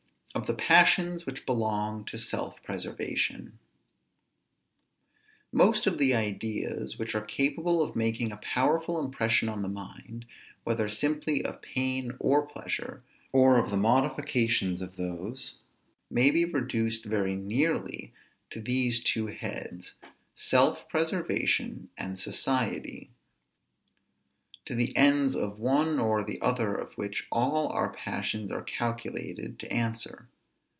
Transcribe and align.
OF 0.33 0.47
THE 0.47 0.53
PASSIONS 0.53 1.25
WHICH 1.25 1.45
BELONG 1.45 2.05
TO 2.05 2.17
SELF 2.17 2.63
PRESERVATION. 2.63 3.59
Most 5.51 5.85
of 5.85 5.97
the 5.97 6.15
ideas 6.15 6.97
which 6.97 7.13
are 7.13 7.19
capable 7.21 7.83
of 7.83 7.97
making 7.97 8.31
a 8.31 8.37
powerful 8.37 8.97
impression 8.97 9.49
on 9.49 9.61
the 9.61 9.67
mind, 9.67 10.25
whether 10.63 10.87
simply 10.87 11.43
of 11.43 11.61
pain 11.61 12.15
or 12.17 12.45
pleasure, 12.45 13.03
or 13.33 13.57
of 13.59 13.71
the 13.71 13.77
modifications 13.77 14.81
of 14.81 14.95
those, 14.95 15.59
may 16.09 16.31
be 16.31 16.45
reduced 16.45 17.03
very 17.03 17.35
nearly 17.35 18.13
to 18.51 18.61
these 18.61 19.03
two 19.03 19.27
heads, 19.27 19.95
self 20.33 20.87
preservation, 20.87 21.89
and 21.97 22.17
society; 22.17 23.11
to 24.63 24.75
the 24.75 24.95
ends 24.95 25.35
of 25.35 25.57
one 25.59 25.99
or 25.99 26.23
the 26.23 26.39
other 26.39 26.75
of 26.75 26.93
which 26.93 27.27
all 27.31 27.69
our 27.69 27.91
passions 27.91 28.51
are 28.51 28.61
calculated 28.61 29.57
to 29.57 29.69
answer. 29.73 30.29